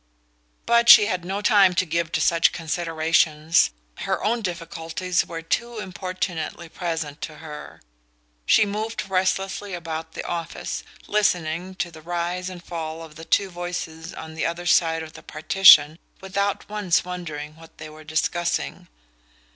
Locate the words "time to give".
1.43-2.11